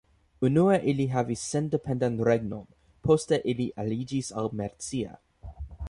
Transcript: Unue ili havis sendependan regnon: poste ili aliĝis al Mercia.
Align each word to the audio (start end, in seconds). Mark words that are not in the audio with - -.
Unue 0.47 0.77
ili 0.93 1.05
havis 1.11 1.43
sendependan 1.51 2.17
regnon: 2.29 2.65
poste 3.09 3.41
ili 3.55 3.71
aliĝis 3.85 4.35
al 4.43 4.55
Mercia. 4.63 5.19